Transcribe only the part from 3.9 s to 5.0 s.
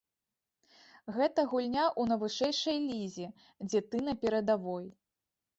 ты на перадавой.